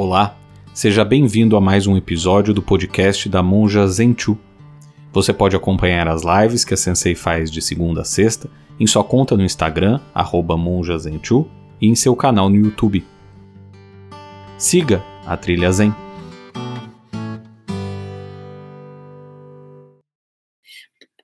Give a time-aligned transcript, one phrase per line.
[0.00, 0.36] Olá,
[0.72, 4.38] seja bem-vindo a mais um episódio do podcast da Monja Zenchu.
[5.12, 8.48] Você pode acompanhar as lives que a Sensei faz de segunda a sexta
[8.78, 9.98] em sua conta no Instagram,
[10.56, 11.48] monjazenchu,
[11.80, 13.04] e em seu canal no YouTube.
[14.56, 15.92] Siga a Trilha Zen.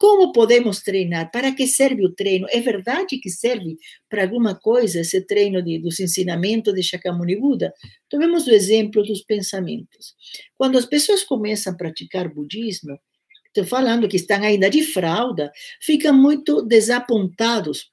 [0.04, 1.30] Como podemos treinar?
[1.30, 2.46] Para que serve o treino?
[2.50, 7.72] É verdade que serve para alguma coisa esse treino de, dos ensinamentos de Shakyamuni Buda?
[8.10, 10.14] Tomemos o exemplo dos pensamentos.
[10.58, 13.00] Quando as pessoas começam a praticar budismo,
[13.46, 15.50] estou falando que estão ainda de fralda,
[15.80, 17.90] ficam muito desapontados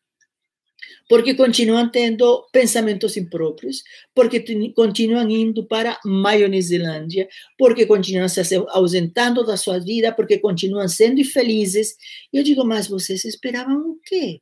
[1.08, 4.44] porque continuam tendo pensamentos impróprios, porque
[4.76, 7.28] continuam indo para Maionezilândia,
[7.58, 11.96] porque continuam se ausentando da sua vida, porque continuam sendo infelizes.
[12.32, 14.42] Eu digo, mas vocês esperavam o quê?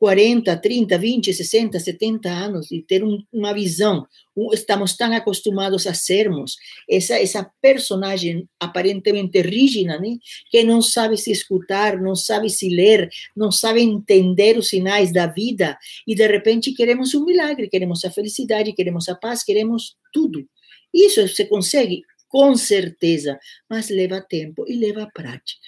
[0.00, 4.06] 40, 30, 20, 60, 70 anos e ter um, uma visão.
[4.50, 6.56] Estamos tão acostumados a sermos
[6.88, 10.16] essa, essa personagem aparentemente rígida, né?
[10.50, 15.26] que não sabe se escutar, não sabe se ler, não sabe entender os sinais da
[15.26, 15.76] vida
[16.08, 20.48] e de repente queremos um milagre, queremos a felicidade, queremos a paz, queremos tudo.
[20.94, 25.60] Isso se consegue com certeza, mas leva tempo e leva prática.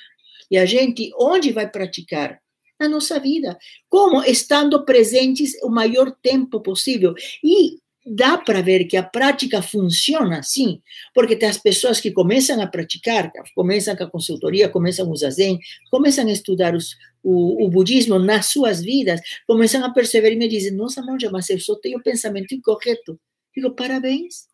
[0.51, 2.42] E a gente, onde vai praticar?
[2.83, 3.57] Na nossa vida.
[3.89, 4.23] Como?
[4.25, 7.15] Estando presentes o maior tempo possível.
[7.43, 10.83] E dá para ver que a prática funciona, sim,
[11.15, 15.59] porque tem as pessoas que começam a praticar, começam com a consultoria, começam o zazen,
[15.89, 20.49] começam a estudar os, o, o, budismo nas suas vidas, começam a perceber e me
[20.49, 23.19] dizem, nossa, monja, mas eu só tenho pensamento incorreto.
[23.55, 24.51] Digo, parabéns.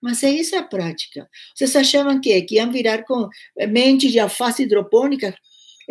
[0.00, 1.28] Mas é essa a prática.
[1.54, 3.28] Vocês achavam que, que iam virar com
[3.68, 5.32] mente de alface hidropônica?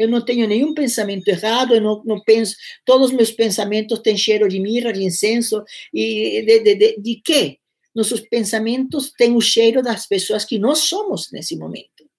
[0.02, 4.18] Eu não tenho nenhum pensamento errado, eu não, não penso, todos os meus pensamentos têm
[4.18, 7.58] cheiro de mirra, de incenso, e de, de, de, de quê?
[7.94, 12.10] Nossos pensamentos têm o cheiro das pessoas que nós somos nesse momento.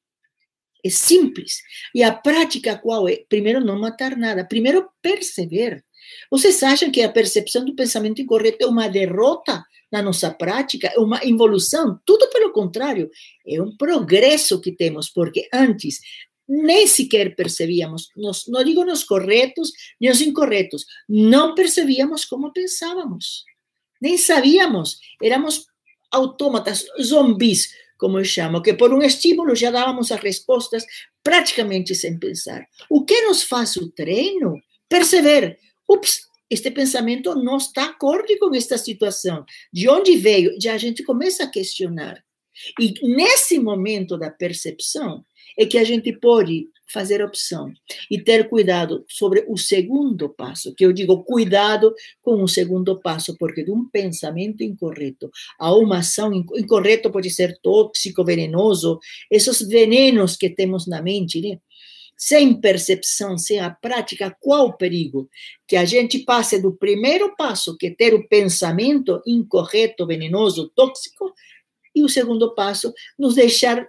[0.84, 1.62] É simples.
[1.94, 3.24] E a prática qual é?
[3.28, 4.44] Primeiro, não matar nada.
[4.44, 5.84] Primeiro, perceber.
[6.30, 10.88] Vocês acham que a percepção do pensamento incorreto é uma derrota na nossa prática?
[10.88, 12.00] É uma evolução?
[12.04, 13.10] Tudo pelo contrário.
[13.46, 16.00] É um progresso que temos, porque antes
[16.52, 23.44] nem sequer percebíamos, nos, não digo nos corretos nem os incorretos, não percebíamos como pensávamos,
[24.00, 25.64] nem sabíamos, éramos
[26.10, 30.84] autômatas, zumbis, como eu chamo, que por um estímulo já dávamos as respostas
[31.22, 32.66] praticamente sem pensar.
[32.90, 34.60] O que nos faz o treino?
[34.88, 35.58] Perceber,
[35.88, 36.20] ups,
[36.50, 39.46] este pensamento não está acorde com esta situação.
[39.72, 40.54] De onde veio?
[40.60, 42.22] Já a gente começa a questionar.
[42.78, 45.24] E nesse momento da percepção,
[45.58, 47.72] é que a gente pode fazer opção
[48.10, 53.36] e ter cuidado sobre o segundo passo, que eu digo cuidado com o segundo passo,
[53.38, 58.98] porque de um pensamento incorreto a uma ação incorreta pode ser tóxico, venenoso,
[59.30, 61.58] esses venenos que temos na mente, né?
[62.16, 65.28] sem percepção, sem a prática, qual o perigo?
[65.66, 71.32] Que a gente passe do primeiro passo, que é ter o pensamento incorreto, venenoso, tóxico,
[71.94, 73.88] e o segundo passo, nos deixar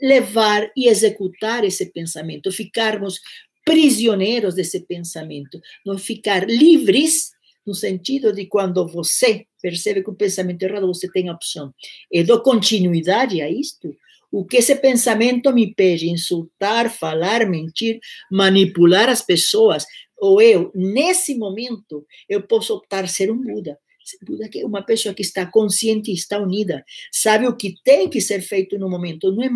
[0.00, 3.20] levar e executar esse pensamento, ficarmos
[3.64, 7.32] prisioneiros desse pensamento, não ficar livres
[7.66, 11.72] no sentido de quando você percebe que o pensamento é errado, você tem a opção.
[12.12, 13.96] E dou continuidade a isto.
[14.30, 16.10] O que esse pensamento me pede?
[16.10, 18.00] Insultar, falar, mentir,
[18.30, 19.86] manipular as pessoas.
[20.18, 23.78] Ou eu, nesse momento, eu posso optar ser um Buda.
[24.22, 28.20] Buda é uma pessoa que está consciente e está unida, sabe o que tem que
[28.20, 29.48] ser feito no momento, não é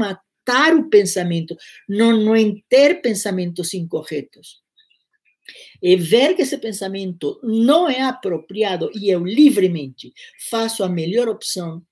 [0.49, 2.35] cortar o pensamento, não, não
[2.69, 4.63] ter pensamentos incorretos.
[5.83, 10.13] E ver que esse pensamento não é apropriado e eu livremente
[10.51, 11.83] faço a melhor opção,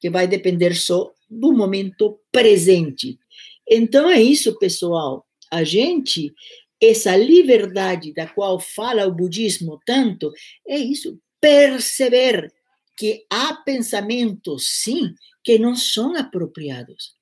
[0.00, 3.18] que vai depender só do momento presente.
[3.68, 5.26] Então é isso, pessoal.
[5.50, 6.32] A gente,
[6.80, 10.32] essa liberdade da qual fala o budismo tanto,
[10.66, 12.52] é isso, perceber
[12.96, 17.17] que há pensamentos, sim, que não são apropriados.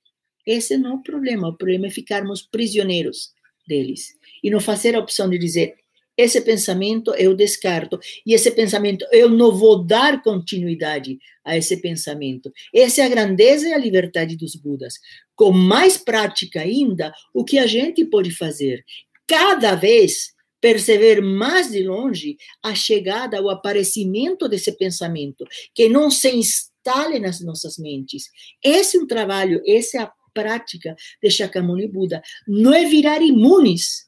[0.46, 1.48] Esse não é o problema.
[1.48, 3.32] O problema é ficarmos prisioneiros
[3.66, 5.74] deles e não fazer a opção de dizer:
[6.16, 12.50] esse pensamento eu descarto e esse pensamento eu não vou dar continuidade a esse pensamento.
[12.74, 14.94] Essa é a grandeza e a liberdade dos Budas.
[15.34, 18.84] Com mais prática ainda, o que a gente pode fazer?
[19.26, 25.44] Cada vez perceber mais de longe a chegada, o aparecimento desse pensamento,
[25.74, 28.24] que não se instale nas nossas mentes.
[28.64, 32.20] Esse é um trabalho, essa é a prática de Shakyamuni Buda.
[32.46, 34.06] Não é virar imunes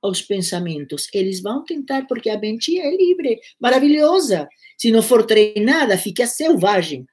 [0.00, 1.08] aos pensamentos.
[1.12, 4.48] Eles vão tentar, porque a mente é livre, maravilhosa.
[4.78, 7.06] Se não for treinada, fica selvagem.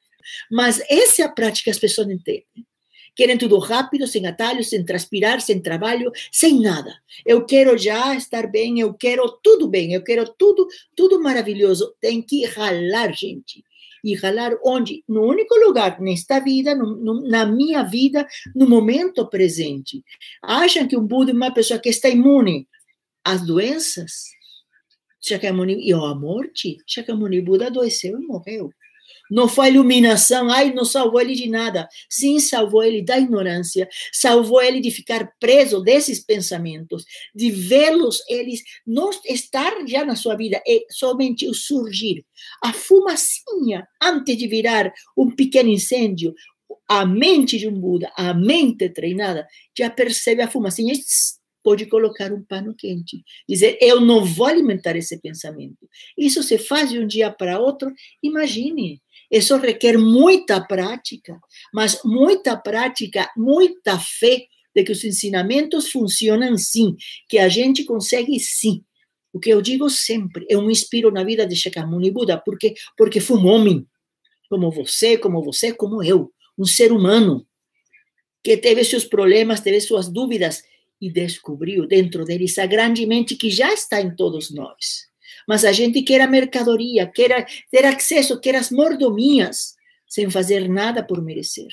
[0.49, 2.45] Mas essa é a prática que as pessoas entendem.
[3.15, 6.93] Querem tudo rápido, sem atalhos, sem transpirar, sem trabalho, sem nada.
[7.25, 11.93] Eu quero já estar bem, eu quero tudo bem, eu quero tudo, tudo maravilhoso.
[12.01, 13.63] Tem que ralar, gente.
[14.05, 15.03] E ralar onde?
[15.09, 20.03] No único lugar, nesta vida, no, no, na minha vida, no momento presente.
[20.43, 22.67] Acham que um Buda é uma pessoa que está imune
[23.23, 24.25] às doenças?
[25.19, 26.77] Shakyamuni, e a morte?
[26.85, 28.71] Shakyamuni Buda adoeceu e morreu.
[29.29, 31.87] Não foi iluminação, ai, não salvou ele de nada.
[32.09, 38.61] Sim, salvou ele da ignorância, salvou ele de ficar preso desses pensamentos, de vê-los, eles
[38.85, 42.25] não estar já na sua vida, é somente o surgir.
[42.63, 46.33] A fumacinha, antes de virar um pequeno incêndio,
[46.87, 49.47] a mente de um Buda, a mente treinada,
[49.77, 50.93] já percebe a fumacinha
[51.65, 55.89] pode colocar um pano quente, dizer, eu não vou alimentar esse pensamento.
[56.15, 59.01] Isso se faz de um dia para outro, imagine,
[59.31, 61.39] isso requer muita prática,
[61.73, 64.45] mas muita prática, muita fé
[64.75, 66.95] de que os ensinamentos funcionam sim,
[67.27, 68.83] que a gente consegue sim.
[69.33, 73.19] O que eu digo sempre, eu me inspiro na vida de Shakyamuni Buda, porque porque
[73.19, 73.85] fui um homem,
[74.49, 77.45] como você, como você, como eu, um ser humano
[78.43, 80.63] que teve seus problemas, teve suas dúvidas
[81.01, 85.09] e descobriu dentro dele essa grande mente que já está em todos nós
[85.47, 89.75] mas a gente quer a mercadoria, quer ter acesso, quer as mordomias,
[90.07, 91.67] sem fazer nada por merecer.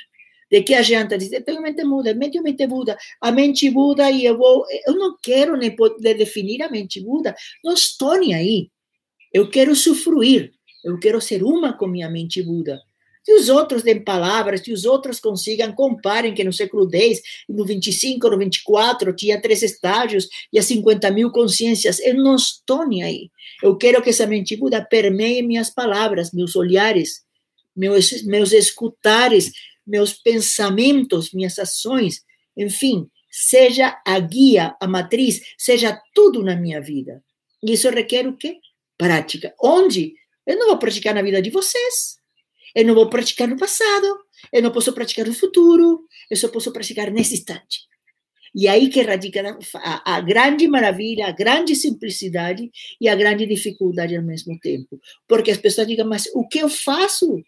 [0.51, 4.37] De que adianta dizer, tenho mente muda, mente mente Buda, a mente Buda e eu
[4.37, 8.71] vou, eu não quero nem poder definir a mente Buda, não estou nem aí.
[9.33, 10.53] Eu quero usufruir,
[10.85, 12.83] eu quero ser uma com minha mente Buda.
[13.25, 17.65] Que os outros deem palavras, que os outros consigam, comparem que no século X, no
[17.65, 22.01] 25, no 24, tinha três estágios e a 50 mil consciências.
[22.01, 23.31] Eu não estou nem aí.
[23.63, 27.23] Eu quero que essa mente Buda permeie minhas palavras, meus olhares,
[27.77, 29.53] meus, meus escutares,
[29.87, 32.23] meus pensamentos, minhas ações,
[32.57, 37.23] enfim, seja a guia, a matriz, seja tudo na minha vida.
[37.63, 38.59] Isso requer o quê?
[38.99, 39.55] Prática.
[39.63, 40.15] Onde?
[40.47, 42.22] Eu não vou praticar na vida de vocês.
[42.75, 44.19] Eu não vou praticar no passado,
[44.53, 47.93] eu não posso praticar no futuro, eu só posso praticar nesse instante.
[48.55, 52.71] E aí que radica a, a, grande maravilha, a grande simplicidade
[53.01, 55.01] e a grande dificuldade ao mesmo tempo.
[55.27, 57.43] Porque as pessoas digam, mas o que eu faço?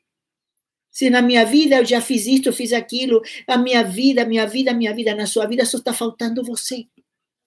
[0.90, 4.24] Se na minha vida eu já fiz isso, eu fiz aquilo, a minha vida, a
[4.24, 6.86] minha vida, a minha vida, na sua vida só está faltando você.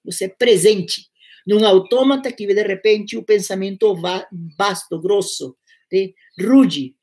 [0.06, 1.08] Você é presente.
[1.48, 3.96] Num autômata que de repente o pensamento
[4.58, 5.56] vasto, grosso,
[6.40, 6.97] rude, é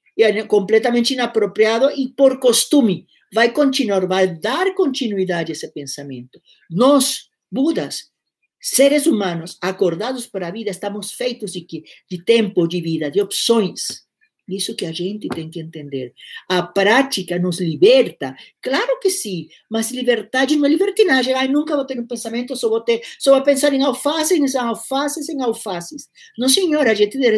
[0.49, 6.41] completamente inapropriado e por costume vai continuar, vai dar continuidade a esse pensamento.
[6.71, 8.11] Nós, Budas,
[8.61, 11.67] seres humanos acordados para a vida, estamos feitos de,
[12.11, 14.05] de tempo, de vida, de opções.
[14.47, 16.13] Isso que a gente tem que entender.
[16.49, 18.37] A prática nos liberta?
[18.61, 21.33] Claro que sim, mas liberdade não é libertinagem.
[21.33, 24.57] Ai, nunca vou ter um pensamento, só vou, ter, só vou pensar em alface, em
[24.59, 26.09] alfaces, em alfaces.
[26.39, 27.31] Não, senhora, a gente de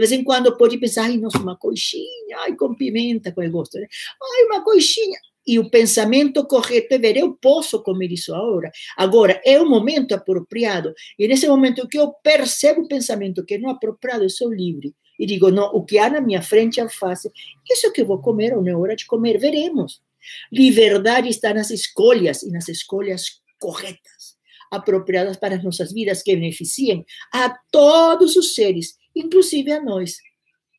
[0.00, 3.78] vez em quando pode pensar, ai, nossa, uma coxinha, ai, com pimenta, com gosto.
[3.78, 3.86] Né?
[4.22, 5.18] Ai, uma coxinha.
[5.46, 8.70] E o pensamento correto é ver, eu posso comer isso agora.
[8.96, 10.92] Agora, é o momento apropriado.
[11.18, 14.94] E nesse momento que eu percebo o pensamento que não é apropriado, eu sou livre
[15.18, 17.30] e digo, não, o que há na minha frente alface,
[17.70, 20.02] isso que eu vou comer ou não é hora de comer, veremos.
[20.50, 24.36] Liberdade está nas escolhas e nas escolhas corretas,
[24.70, 30.16] apropriadas para as nossas vidas, que beneficiem a todos os seres, inclusive a nós.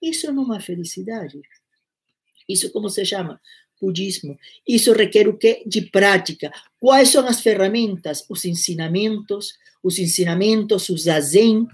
[0.01, 1.39] Isso não é felicidade.
[2.47, 3.39] Isso como se chama?
[3.81, 4.37] Budismo.
[4.67, 5.63] Isso requer o quê?
[5.65, 6.51] De prática.
[6.79, 8.25] Quais são as ferramentas?
[8.29, 11.67] Os ensinamentos, os ensinamentos, o zazen,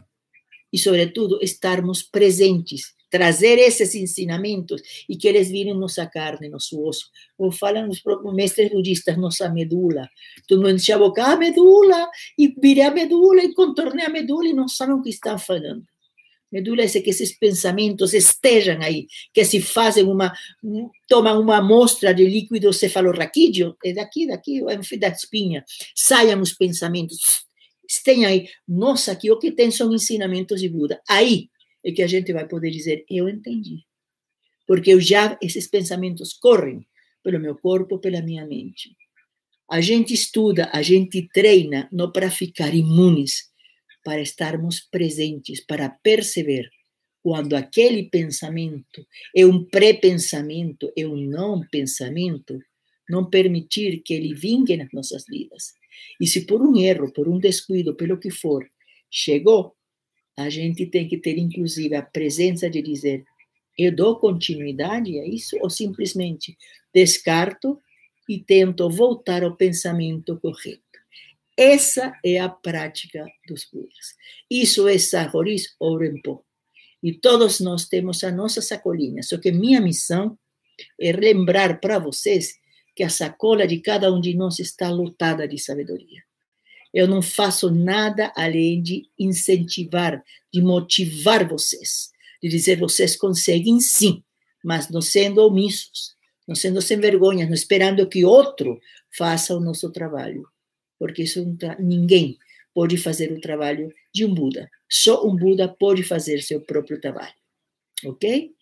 [0.71, 7.09] e, sobretudo, estarmos presentes, trazer esses ensinamentos e que eles virem nossa carne, nosso osso.
[7.37, 10.09] Como falam os próprios mestres budistas, nossa medula.
[10.47, 14.47] Todo mundo enche a boca, a medula, e virei a medula, e contornei a medula,
[14.47, 15.83] e não sabem o que estão falando.
[16.51, 20.33] Medula é que esses pensamentos estejam aí, que se fazem uma,
[21.07, 25.63] tomam uma amostra de líquido cefalorraquídeo, é daqui, daqui, enfim, da espinha,
[25.95, 27.45] saiam os pensamentos,
[28.03, 31.01] tem aí, nossa, aqui o que tem são ensinamentos de Buda.
[31.09, 31.49] Aí
[31.83, 33.83] é que a gente vai poder dizer, eu entendi.
[34.67, 36.85] Porque eu já, esses pensamentos correm
[37.23, 38.95] pelo meu corpo, pela minha mente.
[39.69, 43.49] A gente estuda, a gente treina, não para ficar imunes,
[44.03, 46.69] para estarmos presentes, para perceber
[47.23, 49.05] quando aquele pensamento
[49.35, 52.59] é um pré-pensamento, é um não pensamento,
[53.09, 55.73] não permitir que ele vingue nas nossas vidas.
[56.19, 58.65] E se por um erro, por um descuido, pelo que for,
[59.09, 59.75] chegou,
[60.37, 63.23] a gente tem que ter, inclusive, a presença de dizer:
[63.77, 66.57] Eu dou continuidade a isso ou simplesmente
[66.93, 67.79] descarto
[68.27, 70.81] e tento voltar ao pensamento correto?
[71.57, 74.15] Essa é a prática dos Budas.
[74.49, 76.45] Isso é Sahoris Orenpo.
[77.03, 79.21] E todos nós temos a nossa sacolinha.
[79.21, 80.37] Só que minha missão
[80.99, 82.57] é lembrar para vocês
[82.95, 86.21] que a sacola de cada um de nós está lotada de sabedoria.
[86.93, 90.21] Eu não faço nada além de incentivar,
[90.53, 94.23] de motivar vocês, de dizer vocês conseguem sim,
[94.63, 96.15] mas não sendo omissos,
[96.47, 98.79] não sendo sem vergonha, não esperando que outro
[99.17, 100.45] faça o nosso trabalho,
[100.99, 101.45] porque isso
[101.79, 102.37] ninguém
[102.73, 104.69] pode fazer o trabalho de um Buda.
[104.89, 107.33] Só um Buda pode fazer seu próprio trabalho.
[108.05, 108.53] Ok?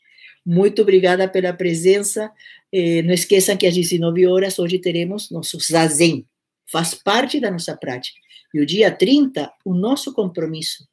[0.49, 2.31] Muito obrigada pela presença.
[2.73, 6.25] Eh, não esqueçam que às 19 horas hoje teremos nosso zazen.
[6.71, 8.17] Faz parte da nossa prática.
[8.51, 10.87] E o dia 30, o nosso compromisso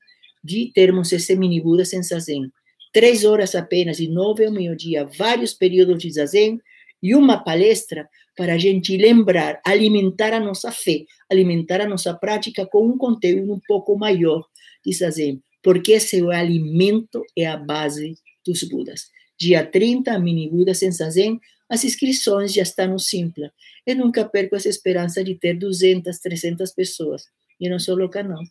[0.45, 2.53] de termos esse mini Buda sem zazen.
[2.93, 6.61] Três horas apenas, de nove ao meio-dia, vários períodos de zazen
[7.03, 12.67] e uma palestra para a gente lembrar, alimentar a nossa fé, alimentar a nossa prática
[12.67, 14.45] com um conteúdo um pouco maior
[14.85, 19.16] de zazen, porque esse é o alimento, é a base dos Budas.
[19.39, 23.53] Dia 30, Mini Buda sem zazen, as inscrições já estão no Simpla.
[23.87, 27.25] Eu nunca perco essa esperança de ter 200, 300 pessoas.
[27.61, 28.43] Eu não sou louca, não.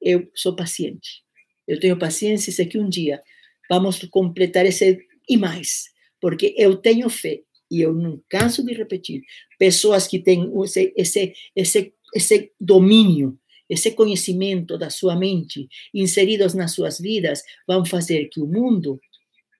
[0.00, 1.22] Eu sou paciente.
[1.66, 3.20] Eu tenho paciência e sei que um dia
[3.68, 9.22] vamos completar esse e mais, porque eu tenho fé e eu não canso de repetir,
[9.58, 16.72] pessoas que têm esse, esse, esse, esse domínio, esse conhecimento da sua mente inseridos nas
[16.72, 18.98] suas vidas, vão fazer que o mundo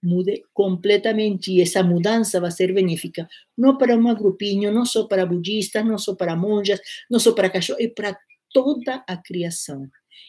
[0.02, 5.26] mude completamente e essa mudança vai ser benéfica, não para um grupinho, não só para
[5.26, 8.16] budistas, não só para monjas, não só para cachorros, é para
[8.52, 9.88] toda a criação.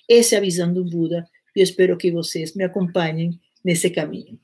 [0.09, 4.39] Essa é a visão do Buda e eu espero que vocês me acompanhem nesse caminho.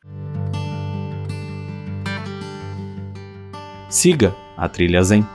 [3.89, 5.34] Siga a Trilha Zen.